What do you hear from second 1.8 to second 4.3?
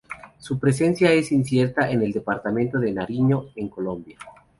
en el departamento de Nariño en Colombia.